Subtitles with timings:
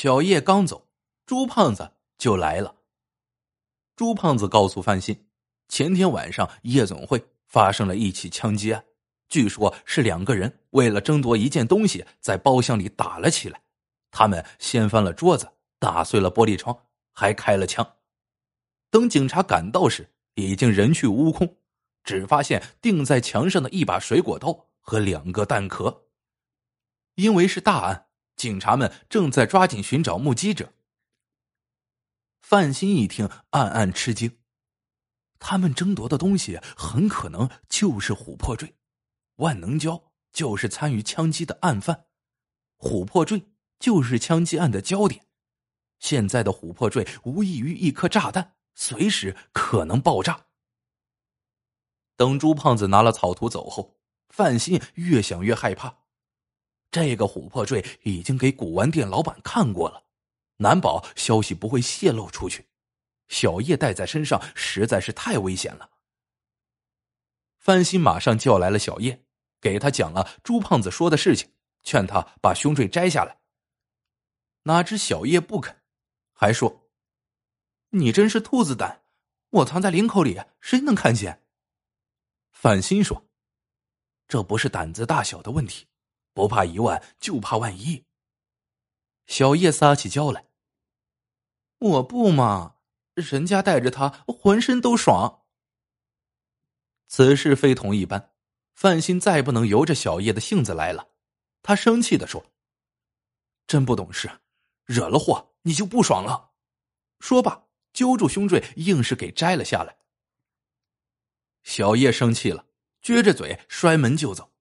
[0.00, 0.86] 小叶刚走，
[1.26, 2.72] 朱胖子就来了。
[3.96, 5.26] 朱胖子告诉范鑫，
[5.66, 8.84] 前天晚上夜总会发生了一起枪击案，
[9.28, 13.60] 据说是两个人为了争夺一件东西，在包厢里打了起来。
[14.12, 16.78] 他们掀翻了桌子，打碎了玻璃窗，
[17.12, 17.84] 还开了枪。
[18.92, 21.56] 等警察赶到时，已经人去屋空，
[22.04, 26.04] 只发现钉在墙上的一把水果刀和两个弹壳。
[27.16, 28.06] 因为是大案，
[28.38, 30.72] 警察们正在抓紧寻找目击者。
[32.40, 34.38] 范鑫一听，暗暗吃惊，
[35.38, 38.74] 他们争夺的东西很可能就是琥珀坠，
[39.36, 42.06] 万能胶就是参与枪击的案犯，
[42.78, 45.26] 琥珀坠就是枪击案的焦点。
[45.98, 48.54] 现在的琥珀坠无异于一颗炸弹。
[48.80, 50.46] 随时可能爆炸。
[52.14, 53.96] 等朱胖子拿了草图走后，
[54.28, 56.04] 范鑫越想越害怕。
[56.90, 60.02] 这个琥珀坠已经给古玩店老板看过了，
[60.56, 62.66] 难保消息不会泄露出去。
[63.28, 65.90] 小叶带在身上实在是太危险了。
[67.58, 69.22] 范鑫马上叫来了小叶，
[69.60, 73.38] 给他讲了朱胖子说的事情，劝他把胸坠摘下来。
[74.62, 75.82] 哪知小叶不肯，
[76.32, 76.88] 还说。
[77.90, 79.02] 你真是兔子胆！
[79.50, 81.42] 我藏在领口里，谁能看见？
[82.50, 83.28] 范鑫说
[84.28, 85.86] ：“这不是胆子大小的问题，
[86.38, 88.04] 不怕一万，就怕万一。”
[89.26, 90.46] 小叶撒起娇来
[91.80, 92.76] ：“我不嘛，
[93.14, 95.42] 人家带着他，浑身都爽。”
[97.08, 98.32] 此事非同一般，
[98.74, 101.08] 范鑫再不能由着小叶的性子来了，
[101.62, 102.46] 他生气的说
[103.66, 104.30] ：“真不懂事，
[104.84, 106.52] 惹了祸你就不爽了。”
[107.18, 107.64] 说罢。
[107.94, 109.96] 揪住胸坠，硬是给摘了下来。
[111.64, 112.66] 小叶生气了，
[113.02, 114.52] 撅着嘴摔门就走。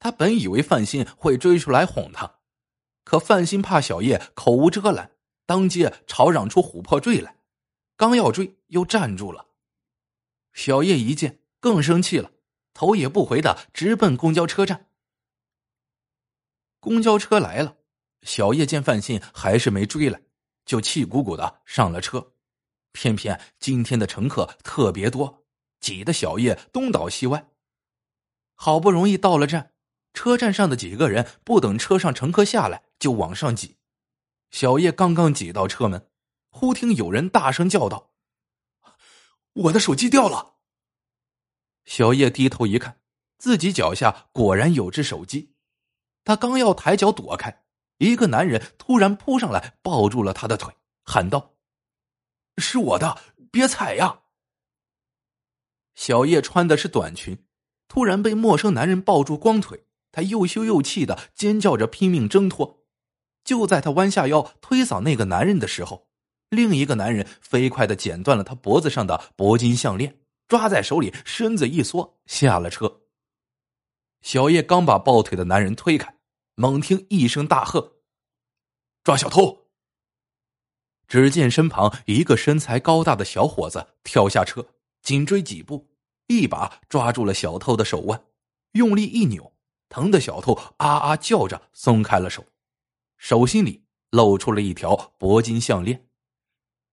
[0.00, 2.40] 他本以为范鑫会追出来哄他，
[3.04, 5.12] 可范鑫怕小叶口无遮拦，
[5.46, 7.36] 当街吵嚷出琥珀坠来，
[7.96, 9.46] 刚要追又站住了。
[10.52, 12.32] 小叶一见更生气了，
[12.72, 14.88] 头也不回的直奔公交车站。
[16.80, 17.76] 公交车来了，
[18.22, 20.22] 小叶见范鑫还是没追来，
[20.64, 22.32] 就气鼓鼓的上了车。
[22.92, 25.44] 偏偏今天的乘客特别多，
[25.78, 27.46] 挤得小叶东倒西歪。
[28.54, 29.72] 好不容易到了站，
[30.12, 33.76] 车站上的几个人不等车上乘客下来，就往上挤。
[34.50, 36.10] 小叶刚刚挤到车门，
[36.50, 38.10] 忽听有人大声叫道
[39.54, 40.56] ：“我的手机掉了！”
[41.86, 43.00] 小叶低头一看，
[43.38, 45.54] 自己脚下果然有只手机。
[46.24, 47.64] 他刚要抬脚躲开，
[47.98, 51.54] 一个男人突然扑上来，抱住了他的腿，喊道。
[52.58, 53.18] 是我的，
[53.50, 54.20] 别踩呀！
[55.94, 57.46] 小叶穿的是短裙，
[57.88, 62.84] 突然被陌生男人抱住光腿，他又羞又气的尖叫着拼命挣脱。
[63.44, 66.08] 就在他弯下腰推搡那个男人的时候，
[66.50, 73.02] 另一个男人飞快的剪断了他脖子上的铂金项链，抓在手里，身子一缩下了车。
[74.20, 76.14] 小叶刚把抱腿的男人推开，
[76.54, 78.00] 猛听一声大喝
[79.02, 79.68] ：“抓小偷！”
[81.08, 84.66] 只见身旁一个身材高大的小伙子跳下车，
[85.02, 85.88] 紧追几步，
[86.26, 88.22] 一把抓住了小偷的手腕，
[88.72, 89.49] 用力一扭，
[89.90, 92.46] 疼的小偷啊啊叫着松开了手，
[93.18, 96.08] 手心里露出了一条铂金项链。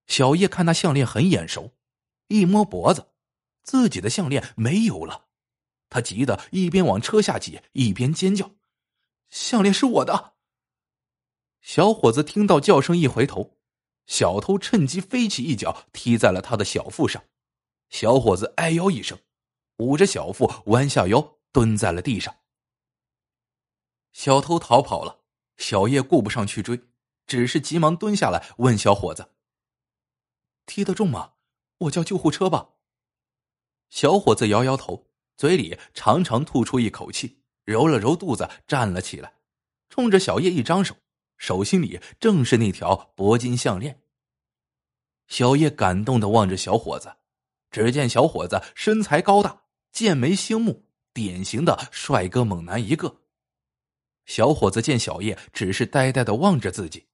[0.07, 1.73] 小叶看那项链很眼熟，
[2.27, 3.13] 一摸脖子，
[3.63, 5.27] 自己的项链没有了，
[5.89, 8.51] 他急得一边往车下挤，一边尖叫
[9.29, 10.33] ：“项链是我的！”
[11.61, 13.57] 小伙子听到叫声，一回头。
[14.05, 17.21] 小偷趁机飞起一脚踢在了他的小腹上，
[17.89, 19.19] 小伙子哎呦一声，
[19.79, 22.33] 捂着小腹弯下腰蹲在了地上。
[24.17, 25.19] 小偷逃跑了，
[25.57, 26.81] 小叶顾不上去追，
[27.27, 29.29] 只是急忙蹲下来问小伙子
[30.65, 31.33] ：“踢得重吗？
[31.77, 32.69] 我叫救护车吧。”
[33.91, 35.05] 小伙子摇摇头，
[35.37, 39.35] 嘴里长长吐出一口气，揉了揉肚子，站了起来，
[39.87, 40.95] 冲着小叶一张手。
[41.37, 44.01] 手心里正是那条铂金项链。
[45.27, 47.17] 小叶感动的望着小伙子，
[47.69, 53.21] 只见小伙子身材高大，剑眉星目，典型的帅哥猛男一个。
[54.27, 57.07] 小伙子见小叶只是呆呆的望着自己，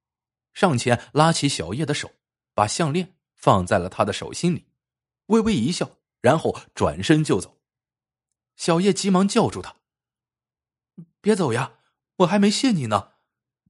[0.54, 2.12] 上前拉起小叶的手，
[2.54, 4.68] 把项链放在了他的手心里，
[5.27, 7.62] 微微一笑，然后转身就走。
[8.57, 9.77] 小叶急忙叫住他
[11.21, 11.80] ：“别走呀，
[12.18, 13.13] 我还没谢你呢。”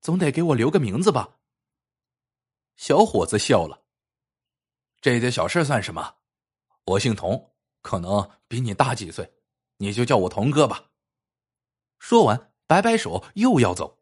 [0.01, 1.37] 总得给我留个名字吧。
[2.75, 3.85] 小伙子笑了，
[4.99, 6.17] 这点小事算什么？
[6.83, 9.33] 我姓童，可能比你大几岁，
[9.77, 10.91] 你就叫我童哥吧。
[11.99, 13.99] 说完，摆摆手，又要走。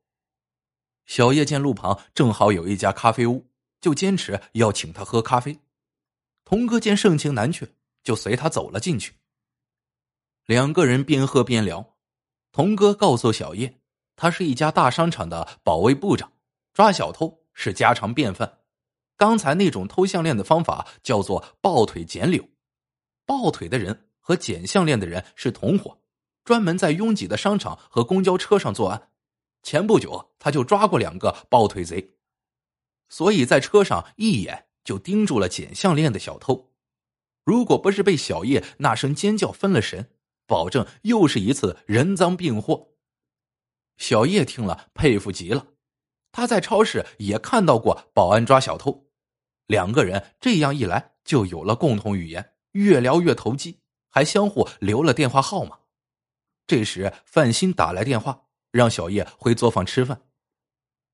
[1.05, 3.49] 小叶见路旁正好有一家咖啡屋，
[3.81, 5.59] 就坚持要请他喝咖啡。
[6.45, 7.67] 童哥见盛情难却，
[8.03, 9.15] 就随他走了进去。
[10.45, 11.95] 两个人边喝边聊，
[12.51, 13.79] 童哥告诉小叶，
[14.15, 16.31] 他是一家大商场的保卫部长，
[16.73, 18.59] 抓小偷是家常便饭。
[19.17, 22.47] 刚才那种偷项链的方法叫做抱腿捡柳，
[23.25, 26.00] 抱腿的人和捡项链的人是同伙，
[26.43, 29.09] 专门在拥挤的商场和公交车上作案。
[29.63, 32.15] 前不久他就抓过两个抱腿贼，
[33.09, 36.71] 所以在车上一眼就盯住了捡项链的小偷。
[37.43, 40.09] 如果不是被小叶那声尖叫分了神。
[40.47, 42.89] 保证又是一次人赃并获。
[43.95, 45.67] 小叶听了佩服极了，
[46.33, 49.07] 他在超市也看到过保安抓小偷，
[49.67, 53.79] 两个人这样一来就有了共同语言，越聊越投机，
[54.09, 55.77] 还相互留了电话号码。
[56.71, 60.21] 这时范鑫打来电话，让小叶回作坊吃饭。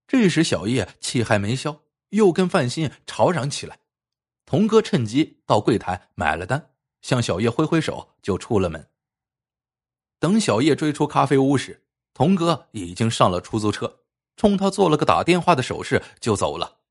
[0.05, 3.79] 这时小叶气还没消，又跟范鑫吵嚷起来。
[4.45, 8.87] 童哥趁机到柜台买了单，向小叶挥挥手就出了门。
[10.19, 14.01] 等小叶追出咖啡屋时，童哥已经上了出租车，
[14.35, 16.81] 冲他做了个打电话的手势就走了。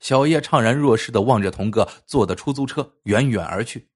[0.00, 3.88] 小叶怅然若失的望着童哥坐的出租车远远而去，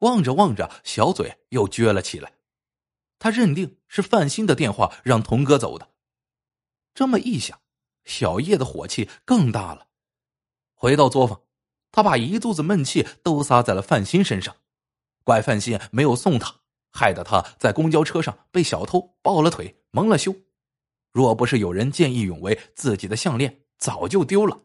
[0.00, 2.32] 望着望着，小嘴又撅了起来。
[3.18, 5.90] 他认定是范鑫的电话让童哥走的。
[6.94, 7.60] 这么一想，
[8.04, 9.88] 小叶的火气更大了。
[10.74, 11.40] 回到作坊，
[11.92, 14.56] 他把一肚子闷气都撒在了范鑫身上，
[15.24, 16.54] 怪范鑫没有送他。
[16.92, 20.34] 害得他在公交车上被小偷抱了腿蒙了羞，
[21.12, 24.62] 若不是有人见义勇为，自己的项链早就丢了。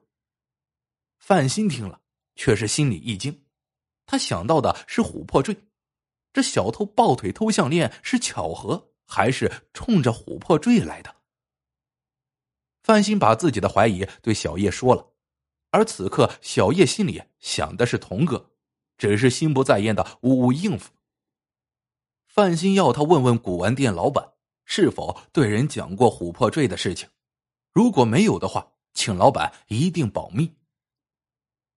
[1.20, 2.00] 范鑫听了，
[2.36, 3.44] 却是心里一惊，
[4.06, 5.58] 他想到的是琥珀坠，
[6.34, 11.16] 这小偷抱腿偷项链是巧合，还是冲着琥珀坠来的？
[12.84, 15.14] 范鑫把自己的怀疑对小叶说了，
[15.70, 18.52] 而此刻小叶心里想的是童哥，
[18.98, 20.92] 只是心不在焉的呜呜应付。
[22.26, 27.10] 范鑫要他问问古玩店老板是否对人讲过琥珀坠的事情，
[27.74, 30.56] 如果没有的话，请老板一定保密。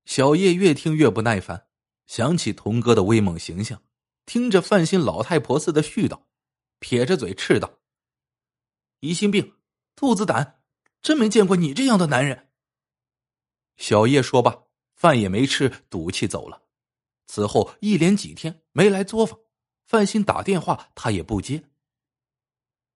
[0.04, 1.66] 小叶越听越不耐烦，
[2.06, 3.82] 想起童哥的威猛形象，
[4.26, 6.22] 听着范鑫老太婆似的絮叨，
[6.78, 7.78] 撇着嘴斥道
[9.00, 9.54] ：“疑心病，
[9.96, 10.62] 兔子胆，
[11.02, 12.48] 真没见过你这样的男人。”
[13.76, 16.62] 小叶说罢，饭也没吃，赌气走了。
[17.26, 19.38] 此后一连几天没来作坊。
[19.84, 21.64] 范鑫打电话，他也不接。